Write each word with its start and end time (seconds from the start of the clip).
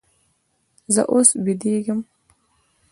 زه 0.93 1.01
اوس 1.13 1.29
بېدېږم. 1.43 1.99